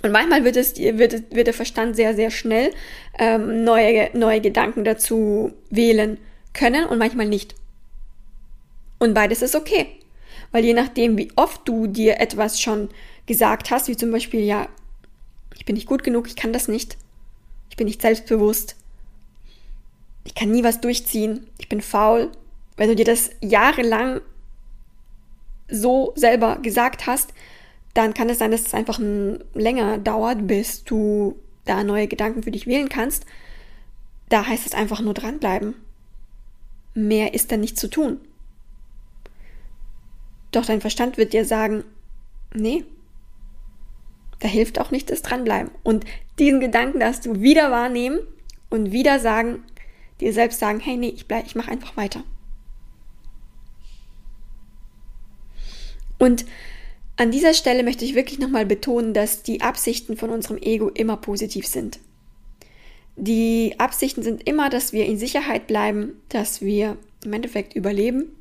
Und 0.02 0.12
manchmal 0.12 0.44
wird, 0.44 0.56
es, 0.56 0.76
wird, 0.76 1.34
wird 1.34 1.46
der 1.48 1.54
Verstand 1.54 1.96
sehr, 1.96 2.14
sehr 2.14 2.30
schnell 2.30 2.70
ähm, 3.18 3.64
neue, 3.64 4.10
neue 4.12 4.40
Gedanken 4.40 4.84
dazu 4.84 5.52
wählen 5.70 6.18
können 6.52 6.84
und 6.84 6.98
manchmal 6.98 7.26
nicht. 7.26 7.56
Und 8.98 9.14
beides 9.14 9.42
ist 9.42 9.54
okay. 9.54 9.86
Weil 10.52 10.64
je 10.64 10.74
nachdem, 10.74 11.16
wie 11.18 11.32
oft 11.36 11.66
du 11.66 11.86
dir 11.86 12.20
etwas 12.20 12.60
schon 12.60 12.88
gesagt 13.26 13.70
hast, 13.70 13.88
wie 13.88 13.96
zum 13.96 14.10
Beispiel, 14.10 14.40
ja, 14.40 14.68
ich 15.56 15.64
bin 15.64 15.74
nicht 15.74 15.88
gut 15.88 16.04
genug, 16.04 16.28
ich 16.28 16.36
kann 16.36 16.52
das 16.52 16.68
nicht, 16.68 16.96
ich 17.70 17.76
bin 17.76 17.86
nicht 17.86 18.02
selbstbewusst, 18.02 18.76
ich 20.24 20.34
kann 20.34 20.50
nie 20.50 20.64
was 20.64 20.80
durchziehen, 20.80 21.46
ich 21.58 21.68
bin 21.68 21.80
faul, 21.80 22.30
wenn 22.76 22.88
du 22.88 22.96
dir 22.96 23.04
das 23.04 23.30
jahrelang 23.40 24.20
so 25.68 26.12
selber 26.16 26.56
gesagt 26.56 27.06
hast, 27.06 27.32
dann 27.94 28.14
kann 28.14 28.28
es 28.28 28.38
sein, 28.38 28.50
dass 28.50 28.66
es 28.66 28.74
einfach 28.74 28.98
länger 29.54 29.98
dauert, 29.98 30.46
bis 30.46 30.84
du 30.84 31.36
da 31.64 31.84
neue 31.84 32.08
Gedanken 32.08 32.42
für 32.42 32.50
dich 32.50 32.66
wählen 32.66 32.88
kannst. 32.88 33.24
Da 34.28 34.46
heißt 34.46 34.66
es 34.66 34.74
einfach 34.74 35.00
nur 35.00 35.14
dranbleiben. 35.14 35.74
Mehr 36.94 37.34
ist 37.34 37.52
dann 37.52 37.60
nicht 37.60 37.78
zu 37.78 37.88
tun. 37.88 38.18
Doch 40.54 40.64
dein 40.64 40.80
Verstand 40.80 41.16
wird 41.16 41.32
dir 41.32 41.44
sagen, 41.44 41.82
nee, 42.54 42.84
da 44.38 44.46
hilft 44.46 44.78
auch 44.78 44.92
nicht 44.92 45.10
das 45.10 45.22
Dranbleiben. 45.22 45.72
Und 45.82 46.04
diesen 46.38 46.60
Gedanken 46.60 47.00
darfst 47.00 47.26
du 47.26 47.40
wieder 47.40 47.72
wahrnehmen 47.72 48.20
und 48.70 48.92
wieder 48.92 49.18
sagen, 49.18 49.64
dir 50.20 50.32
selbst 50.32 50.60
sagen, 50.60 50.78
hey, 50.78 50.96
nee, 50.96 51.08
ich 51.08 51.26
bleib, 51.26 51.46
ich 51.46 51.56
mache 51.56 51.72
einfach 51.72 51.96
weiter. 51.96 52.22
Und 56.18 56.44
an 57.16 57.32
dieser 57.32 57.52
Stelle 57.54 57.82
möchte 57.82 58.04
ich 58.04 58.14
wirklich 58.14 58.38
nochmal 58.38 58.64
betonen, 58.64 59.12
dass 59.12 59.42
die 59.42 59.60
Absichten 59.60 60.16
von 60.16 60.30
unserem 60.30 60.58
Ego 60.58 60.88
immer 60.88 61.16
positiv 61.16 61.66
sind. 61.66 61.98
Die 63.16 63.74
Absichten 63.78 64.22
sind 64.22 64.46
immer, 64.46 64.70
dass 64.70 64.92
wir 64.92 65.06
in 65.06 65.18
Sicherheit 65.18 65.66
bleiben, 65.66 66.20
dass 66.28 66.60
wir 66.60 66.96
im 67.24 67.32
Endeffekt 67.32 67.74
überleben. 67.74 68.32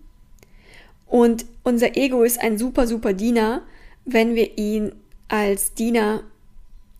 Und 1.13 1.45
unser 1.61 1.95
Ego 1.95 2.23
ist 2.23 2.41
ein 2.41 2.57
super, 2.57 2.87
super 2.87 3.13
Diener, 3.13 3.61
wenn 4.03 4.33
wir 4.33 4.57
ihn 4.57 4.95
als 5.27 5.75
Diener 5.75 6.23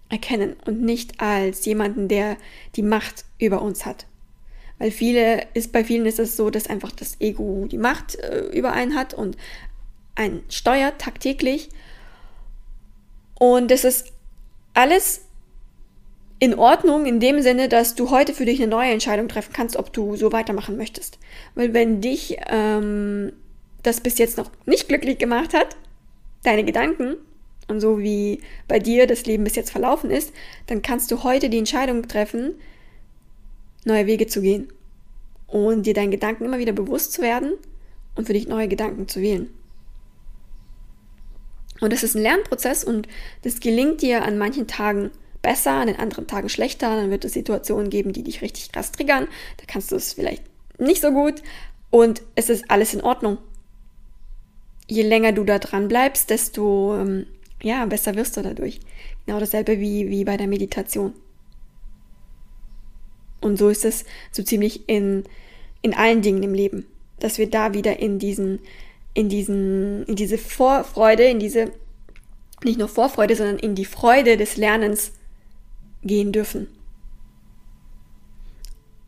erkennen 0.08 0.56
und 0.68 0.84
nicht 0.84 1.20
als 1.20 1.66
jemanden, 1.66 2.10
der 2.10 2.38
die 2.76 2.84
Macht 2.84 3.26
über 3.40 3.64
uns 3.64 3.88
hat. 3.88 4.06
Weil 4.78 4.92
viele 4.92 5.48
ist, 5.56 5.72
bei 5.72 5.84
vielen 5.84 6.06
ist 6.06 6.20
es 6.20 6.38
so, 6.38 6.52
dass 6.52 6.68
einfach 6.68 6.92
das 6.92 7.20
Ego 7.22 7.66
die 7.66 7.80
Macht 7.80 8.14
äh, 8.20 8.42
über 8.56 8.74
einen 8.74 8.94
hat 8.94 9.16
und 9.16 9.36
ein 10.14 10.44
steuert 10.48 11.02
tagtäglich. 11.02 11.70
Und 13.40 13.72
es 13.72 13.84
ist 13.84 14.14
alles 14.76 15.22
in 16.38 16.54
Ordnung 16.54 17.08
in 17.08 17.20
dem 17.20 17.42
Sinne, 17.42 17.68
dass 17.68 17.96
du 17.96 18.12
heute 18.12 18.36
für 18.36 18.46
dich 18.46 18.62
eine 18.62 18.70
neue 18.70 18.92
Entscheidung 18.92 19.28
treffen 19.28 19.54
kannst, 19.54 19.76
ob 19.76 19.92
du 19.92 20.16
so 20.18 20.32
weitermachen 20.32 20.78
möchtest. 20.78 21.18
Weil 21.56 21.74
wenn 21.74 22.00
dich 22.00 22.38
ähm, 22.48 23.34
das 23.84 24.02
bis 24.02 24.18
jetzt 24.18 24.38
noch 24.38 24.50
nicht 24.66 24.88
glücklich 24.88 25.18
gemacht 25.18 25.54
hat, 25.54 25.76
deine 26.44 26.64
Gedanken 26.64 27.18
und 27.68 27.80
so 27.80 28.00
wie 28.00 28.42
bei 28.68 28.80
dir 28.80 29.08
das 29.08 29.26
Leben 29.26 29.44
bis 29.44 29.56
jetzt 29.56 29.72
verlaufen 29.72 30.10
ist, 30.10 30.34
dann 30.68 30.82
kannst 30.82 31.12
du 31.12 31.24
heute 31.24 31.50
die 31.50 31.60
Entscheidung 31.60 32.08
treffen, 32.08 32.56
neue 33.86 34.06
Wege 34.06 34.28
zu 34.28 34.42
gehen 34.42 34.72
und 35.48 35.86
dir 35.86 35.94
deinen 35.94 36.12
Gedanken 36.12 36.46
immer 36.46 36.58
wieder 36.58 36.74
bewusst 36.74 37.14
zu 37.14 37.22
werden 37.22 37.54
und 38.16 38.28
für 38.28 38.34
dich 38.34 38.48
neue 38.48 38.68
Gedanken 38.68 39.08
zu 39.08 39.22
wählen. 39.22 39.50
Und 41.82 41.92
das 41.92 42.04
ist 42.04 42.16
ein 42.16 42.22
Lernprozess 42.22 42.84
und 42.84 43.08
das 43.42 43.60
gelingt 43.60 44.02
dir 44.02 44.24
an 44.24 44.38
manchen 44.38 44.68
Tagen 44.68 45.12
besser, 45.42 45.74
an 45.74 45.88
den 45.88 46.00
anderen 46.00 46.28
Tagen 46.28 46.50
schlechter. 46.50 46.96
Dann 46.96 47.12
wird 47.12 47.26
es 47.26 47.34
Situationen 47.34 47.90
geben, 47.90 48.14
die 48.14 48.24
dich 48.24 48.42
richtig 48.42 48.72
krass 48.72 48.92
triggern. 48.92 49.28
Da 49.58 49.66
kannst 49.68 49.92
du 49.92 49.96
es 49.96 50.14
vielleicht 50.14 50.44
nicht 50.80 51.02
so 51.02 51.12
gut. 51.12 51.44
Und 51.90 52.22
es 52.36 52.50
ist 52.50 52.72
alles 52.72 52.94
in 52.94 53.02
Ordnung. 53.02 53.38
Je 54.94 55.04
länger 55.04 55.32
du 55.32 55.44
da 55.44 55.58
dran 55.58 55.88
bleibst, 55.88 56.30
desto 56.30 56.96
ähm, 56.96 57.26
ja, 57.62 57.86
besser 57.86 58.16
wirst 58.16 58.38
du 58.38 58.42
dadurch. 58.42 58.80
Genau 59.26 59.40
dasselbe 59.40 59.80
wie, 59.80 60.10
wie 60.10 60.24
bei 60.24 60.38
der 60.38 60.48
Meditation. 60.48 61.14
Und 63.42 63.58
so 63.58 63.70
ist 63.70 63.86
es 63.86 64.06
so 64.32 64.44
ziemlich 64.44 64.88
in, 64.88 65.24
in 65.82 65.94
allen 65.94 66.22
Dingen 66.22 66.44
im 66.44 66.54
Leben, 66.54 66.86
dass 67.20 67.38
wir 67.38 67.50
da 67.50 67.74
wieder 67.74 68.00
in 68.00 68.20
diesen 68.20 68.60
in 69.14 69.30
diesen, 69.30 70.06
in 70.06 70.16
diese 70.16 70.38
Vorfreude, 70.38 71.24
in 71.24 71.40
diese, 71.40 71.72
nicht 72.64 72.80
nur 72.80 72.88
Vorfreude, 72.88 73.36
sondern 73.36 73.60
in 73.60 73.76
die 73.76 73.86
Freude 73.86 74.38
des 74.38 74.58
Lernens 74.58 75.12
gehen 76.04 76.32
dürfen. 76.32 76.68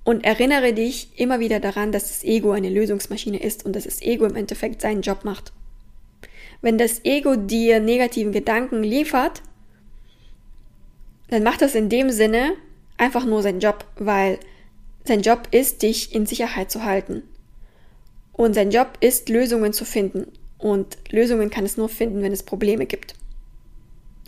Und 0.04 0.24
erinnere 0.24 0.74
dich 0.74 1.10
immer 1.15 1.39
wieder 1.39 1.60
daran, 1.60 1.92
dass 1.92 2.10
das 2.10 2.24
Ego 2.24 2.51
eine 2.51 2.70
Lösungsmaschine 2.70 3.42
ist 3.42 3.65
und 3.65 3.75
dass 3.75 3.86
das 3.86 4.01
Ego 4.01 4.25
im 4.25 4.36
Endeffekt 4.36 4.82
seinen 4.82 5.01
Job 5.01 5.25
macht. 5.25 5.51
Wenn 6.62 6.78
das 6.78 7.04
Ego 7.04 7.36
dir 7.36 7.80
negativen 7.80 8.32
Gedanken 8.32 8.84
liefert, 8.84 9.42
dann 11.30 11.44
macht 11.44 11.62
das 11.62 11.76
in 11.76 11.90
dem 11.90 12.10
Sinne 12.12 12.54
einfach 12.98 13.26
nur 13.26 13.42
seinen 13.42 13.60
Job, 13.60 13.86
weil 13.98 14.40
sein 15.06 15.22
Job 15.22 15.48
ist, 15.52 15.82
dich 15.82 16.14
in 16.14 16.26
Sicherheit 16.26 16.72
zu 16.72 16.84
halten. 16.84 17.24
Und 18.34 18.54
sein 18.54 18.72
Job 18.72 18.98
ist, 19.00 19.30
Lösungen 19.30 19.74
zu 19.74 19.86
finden. 19.86 20.28
Und 20.58 20.98
Lösungen 21.10 21.50
kann 21.50 21.66
es 21.66 21.78
nur 21.78 21.90
finden, 21.90 22.22
wenn 22.22 22.34
es 22.34 22.44
Probleme 22.44 22.86
gibt. 22.86 23.16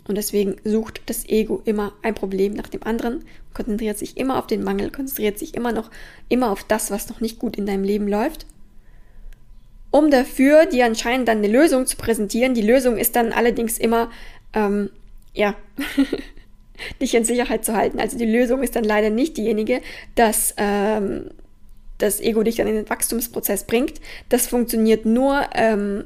Und 0.06 0.16
deswegen 0.16 0.56
sucht 0.64 1.02
das 1.06 1.28
Ego 1.28 1.60
immer 1.66 1.92
ein 2.02 2.14
Problem 2.14 2.54
nach 2.54 2.68
dem 2.68 2.82
anderen, 2.82 3.24
konzentriert 3.52 3.98
sich 3.98 4.16
immer 4.16 4.38
auf 4.38 4.46
den 4.46 4.64
Mangel, 4.64 4.90
konzentriert 4.90 5.38
sich 5.38 5.54
immer 5.54 5.70
noch, 5.70 5.90
immer 6.30 6.50
auf 6.50 6.64
das, 6.64 6.90
was 6.90 7.10
noch 7.10 7.20
nicht 7.20 7.38
gut 7.38 7.58
in 7.58 7.66
deinem 7.66 7.84
Leben 7.84 8.08
läuft, 8.08 8.46
um 9.90 10.10
dafür 10.10 10.66
dir 10.66 10.86
anscheinend 10.86 11.28
dann 11.28 11.38
eine 11.38 11.48
Lösung 11.48 11.86
zu 11.86 11.96
präsentieren. 11.96 12.54
Die 12.54 12.62
Lösung 12.62 12.96
ist 12.98 13.16
dann 13.16 13.32
allerdings 13.32 13.78
immer, 13.78 14.10
ähm, 14.52 14.90
ja, 15.34 15.54
dich 17.00 17.14
in 17.14 17.24
Sicherheit 17.24 17.64
zu 17.64 17.74
halten. 17.74 17.98
Also 17.98 18.18
die 18.18 18.26
Lösung 18.26 18.62
ist 18.62 18.76
dann 18.76 18.84
leider 18.84 19.10
nicht 19.10 19.36
diejenige, 19.36 19.80
dass 20.14 20.54
ähm, 20.56 21.30
das 21.98 22.20
Ego 22.20 22.42
dich 22.42 22.56
dann 22.56 22.68
in 22.68 22.76
den 22.76 22.88
Wachstumsprozess 22.88 23.64
bringt. 23.64 24.00
Das 24.28 24.46
funktioniert 24.46 25.04
nur 25.04 25.46
ähm, 25.54 26.04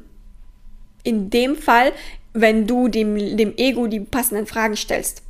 in 1.03 1.29
dem 1.29 1.55
Fall, 1.55 1.91
wenn 2.33 2.65
du 2.65 2.87
dem, 2.87 3.37
dem 3.37 3.55
Ego 3.57 3.87
die 3.87 3.99
passenden 3.99 4.47
Fragen 4.47 4.75
stellst. 4.75 5.21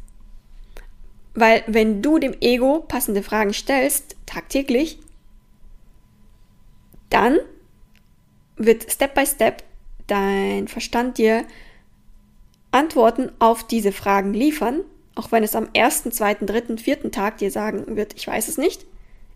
Weil 1.34 1.64
wenn 1.68 2.02
du 2.02 2.20
dem 2.20 2.36
Ego 2.40 2.86
passende 2.88 3.24
Fragen 3.24 3.54
stellst, 3.54 4.16
tagtäglich, 4.26 5.00
dann 7.10 7.40
wird 8.56 8.92
Step 8.92 9.16
by 9.16 9.26
Step 9.26 9.64
dein 10.08 10.68
Verstand 10.68 11.18
dir 11.18 11.46
Antworten 12.72 13.32
auf 13.40 13.66
diese 13.66 13.92
Fragen 13.92 14.34
liefern, 14.34 14.82
auch 15.16 15.32
wenn 15.32 15.44
es 15.44 15.56
am 15.56 15.70
ersten, 15.74 16.12
zweiten, 16.12 16.48
dritten, 16.48 16.78
vierten 16.78 17.12
Tag 17.12 17.38
dir 17.38 17.52
sagen 17.52 17.96
wird, 17.96 18.16
ich 18.16 18.28
weiß 18.28 18.48
es 18.48 18.58
nicht. 18.58 18.86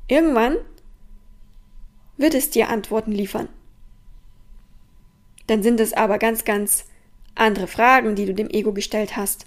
Irgendwann 0.07 0.57
wird 2.17 2.33
es 2.33 2.49
dir 2.49 2.69
Antworten 2.69 3.11
liefern. 3.11 3.47
Dann 5.45 5.63
sind 5.63 5.79
es 5.79 5.93
aber 5.93 6.17
ganz, 6.17 6.45
ganz 6.45 6.85
andere 7.35 7.67
Fragen, 7.67 8.15
die 8.15 8.25
du 8.25 8.33
dem 8.33 8.49
Ego 8.49 8.73
gestellt 8.73 9.15
hast. 9.15 9.45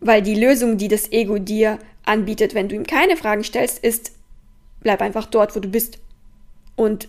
Weil 0.00 0.22
die 0.22 0.34
Lösung, 0.34 0.76
die 0.76 0.88
das 0.88 1.10
Ego 1.10 1.38
dir 1.38 1.78
anbietet, 2.04 2.54
wenn 2.54 2.68
du 2.68 2.76
ihm 2.76 2.86
keine 2.86 3.16
Fragen 3.16 3.44
stellst, 3.44 3.78
ist, 3.82 4.12
bleib 4.80 5.00
einfach 5.00 5.26
dort, 5.26 5.56
wo 5.56 5.60
du 5.60 5.68
bist. 5.68 5.98
Und 6.76 7.08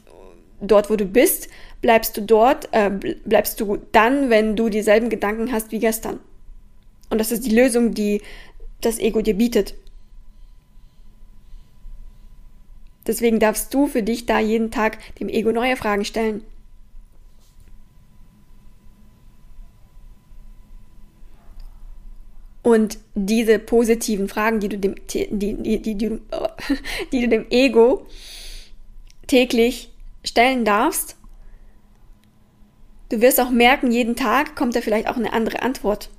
dort, 0.61 0.89
wo 0.89 0.95
du 0.95 1.05
bist, 1.05 1.49
bleibst 1.81 2.17
du 2.17 2.21
dort, 2.21 2.69
äh, 2.71 2.89
bleibst 3.25 3.59
du 3.59 3.77
dann, 3.91 4.29
wenn 4.29 4.55
du 4.55 4.69
dieselben 4.69 5.09
Gedanken 5.09 5.51
hast 5.51 5.71
wie 5.71 5.79
gestern. 5.79 6.19
Und 7.09 7.19
das 7.19 7.31
ist 7.31 7.45
die 7.45 7.55
Lösung, 7.55 7.93
die 7.93 8.21
das 8.81 8.99
Ego 8.99 9.21
dir 9.21 9.35
bietet. 9.35 9.75
Deswegen 13.07 13.39
darfst 13.39 13.73
du 13.73 13.87
für 13.87 14.01
dich 14.01 14.25
da 14.25 14.39
jeden 14.39 14.71
Tag 14.71 14.97
dem 15.17 15.29
Ego 15.29 15.51
neue 15.51 15.75
Fragen 15.75 16.05
stellen. 16.05 16.43
Und 22.63 22.97
diese 23.13 23.59
positiven 23.59 24.27
Fragen, 24.27 24.59
die 24.59 24.69
du 24.69 24.79
dem, 24.79 24.95
die, 25.07 25.27
die, 25.29 25.55
die, 25.81 25.95
die, 25.95 26.19
die 27.11 27.21
du 27.21 27.27
dem 27.27 27.45
Ego 27.51 28.07
täglich 29.27 29.91
stellen 30.25 30.65
darfst, 30.65 31.17
du 33.09 33.21
wirst 33.21 33.39
auch 33.39 33.49
merken, 33.49 33.91
jeden 33.91 34.15
Tag 34.15 34.55
kommt 34.55 34.75
da 34.75 34.81
vielleicht 34.81 35.07
auch 35.07 35.17
eine 35.17 35.33
andere 35.33 35.61
Antwort 35.61 36.09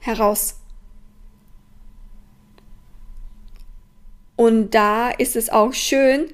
heraus. 0.00 0.60
Und 4.36 4.74
da 4.74 5.10
ist 5.10 5.36
es 5.36 5.48
auch 5.48 5.72
schön, 5.72 6.28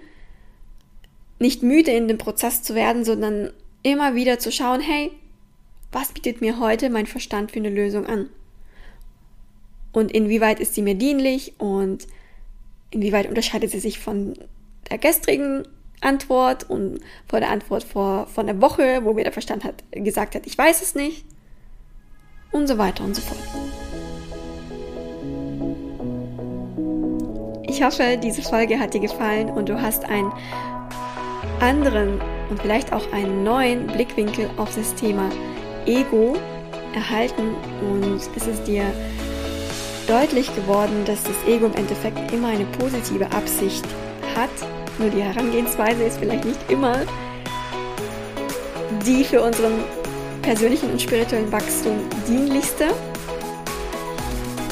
nicht 1.38 1.62
müde 1.62 1.92
in 1.92 2.08
dem 2.08 2.18
Prozess 2.18 2.62
zu 2.62 2.74
werden, 2.74 3.04
sondern 3.04 3.52
immer 3.82 4.14
wieder 4.14 4.38
zu 4.38 4.50
schauen, 4.50 4.80
hey, 4.80 5.10
was 5.92 6.12
bietet 6.12 6.40
mir 6.40 6.58
heute 6.58 6.88
mein 6.90 7.06
Verstand 7.06 7.52
für 7.52 7.58
eine 7.58 7.70
Lösung 7.70 8.06
an? 8.06 8.30
und 9.92 10.10
inwieweit 10.10 10.58
ist 10.58 10.74
sie 10.74 10.82
mir 10.82 10.94
dienlich 10.94 11.54
und 11.58 12.06
inwieweit 12.90 13.28
unterscheidet 13.28 13.70
sie 13.70 13.80
sich 13.80 13.98
von 13.98 14.34
der 14.90 14.98
gestrigen 14.98 15.68
Antwort 16.02 16.68
und 16.68 17.00
von 17.28 17.40
der 17.40 17.50
Antwort 17.50 17.84
vor, 17.84 18.26
von 18.26 18.46
der 18.46 18.60
Woche, 18.60 19.00
wo 19.04 19.12
mir 19.14 19.24
der 19.24 19.32
Verstand 19.32 19.64
hat, 19.64 19.82
gesagt 19.92 20.34
hat, 20.34 20.46
ich 20.46 20.56
weiß 20.56 20.82
es 20.82 20.94
nicht 20.94 21.24
und 22.50 22.66
so 22.66 22.78
weiter 22.78 23.04
und 23.04 23.14
so 23.14 23.22
fort. 23.22 23.40
Ich 27.64 27.82
hoffe, 27.82 28.18
diese 28.22 28.42
Folge 28.42 28.78
hat 28.78 28.94
dir 28.94 29.00
gefallen 29.00 29.48
und 29.48 29.68
du 29.68 29.80
hast 29.80 30.04
einen 30.04 30.30
anderen 31.60 32.20
und 32.50 32.60
vielleicht 32.60 32.92
auch 32.92 33.12
einen 33.12 33.44
neuen 33.44 33.86
Blickwinkel 33.86 34.50
auf 34.58 34.74
das 34.74 34.94
Thema 34.94 35.30
Ego 35.86 36.36
erhalten 36.94 37.54
und 37.80 38.20
es 38.36 38.46
ist 38.46 38.66
dir 38.66 38.84
deutlich 40.06 40.54
geworden, 40.54 41.04
dass 41.06 41.22
das 41.22 41.36
Ego 41.46 41.66
im 41.66 41.74
Endeffekt 41.74 42.32
immer 42.32 42.48
eine 42.48 42.66
positive 42.78 43.26
Absicht 43.32 43.84
hat. 44.36 44.50
Nur 44.98 45.10
die 45.10 45.22
Herangehensweise 45.22 46.04
ist 46.04 46.18
vielleicht 46.18 46.44
nicht 46.44 46.60
immer 46.70 47.00
die 49.04 49.24
für 49.24 49.42
unseren 49.42 49.84
persönlichen 50.42 50.90
und 50.90 51.00
spirituellen 51.00 51.50
Wachstum 51.50 51.98
dienlichste. 52.28 52.88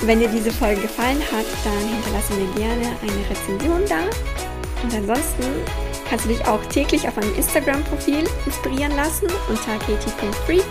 Wenn 0.02 0.20
dir 0.20 0.28
diese 0.28 0.50
Folge 0.50 0.83
gefallen 0.83 1.20
hat, 1.33 1.46
dann 1.64 1.88
hinterlasse 1.88 2.33
mir 2.35 2.52
gerne 2.54 2.87
eine 3.02 3.30
Rezension 3.30 3.83
da. 3.88 4.04
Und 4.83 4.94
ansonsten 4.94 5.44
kannst 6.09 6.24
du 6.24 6.30
dich 6.30 6.44
auch 6.46 6.64
täglich 6.66 7.06
auf 7.06 7.16
meinem 7.16 7.35
Instagram-Profil 7.37 8.24
inspirieren 8.46 8.96
lassen 8.96 9.26
unter 9.48 9.78
katie.free 9.78 10.62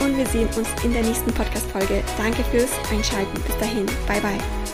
und 0.00 0.16
wir 0.16 0.26
sehen 0.26 0.48
uns 0.56 0.68
in 0.84 0.92
der 0.92 1.02
nächsten 1.02 1.32
Podcast-Folge. 1.32 2.02
Danke 2.16 2.44
fürs 2.44 2.70
Einschalten. 2.90 3.40
Bis 3.42 3.58
dahin. 3.58 3.86
Bye, 4.06 4.20
bye. 4.20 4.67